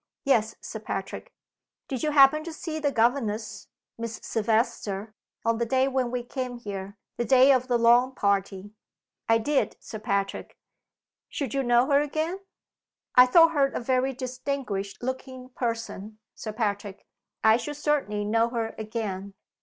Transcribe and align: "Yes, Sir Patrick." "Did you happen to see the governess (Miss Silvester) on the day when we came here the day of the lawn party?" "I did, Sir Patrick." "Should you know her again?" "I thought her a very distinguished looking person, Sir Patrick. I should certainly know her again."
"Yes, 0.23 0.55
Sir 0.61 0.79
Patrick." 0.79 1.31
"Did 1.87 2.01
you 2.01 2.09
happen 2.09 2.43
to 2.45 2.53
see 2.53 2.79
the 2.79 2.91
governess 2.91 3.67
(Miss 3.99 4.19
Silvester) 4.23 5.13
on 5.45 5.59
the 5.59 5.65
day 5.67 5.87
when 5.87 6.09
we 6.09 6.23
came 6.23 6.57
here 6.57 6.97
the 7.17 7.23
day 7.23 7.51
of 7.53 7.67
the 7.67 7.77
lawn 7.77 8.15
party?" 8.15 8.73
"I 9.29 9.37
did, 9.37 9.77
Sir 9.79 9.99
Patrick." 9.99 10.57
"Should 11.29 11.53
you 11.53 11.61
know 11.61 11.85
her 11.85 12.01
again?" 12.01 12.39
"I 13.13 13.27
thought 13.27 13.51
her 13.51 13.67
a 13.67 13.79
very 13.79 14.11
distinguished 14.13 15.03
looking 15.03 15.49
person, 15.49 16.17
Sir 16.33 16.51
Patrick. 16.51 17.05
I 17.43 17.57
should 17.57 17.77
certainly 17.77 18.25
know 18.25 18.49
her 18.49 18.73
again." 18.79 19.35